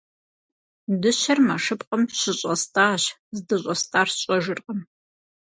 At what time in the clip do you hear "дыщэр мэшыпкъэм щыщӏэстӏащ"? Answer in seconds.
1.01-3.03